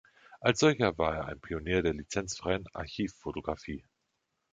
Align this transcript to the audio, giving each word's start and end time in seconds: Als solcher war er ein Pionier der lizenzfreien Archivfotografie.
Als 0.39 0.59
solcher 0.61 0.97
war 0.97 1.15
er 1.15 1.25
ein 1.27 1.39
Pionier 1.39 1.83
der 1.83 1.93
lizenzfreien 1.93 2.65
Archivfotografie. 2.73 3.85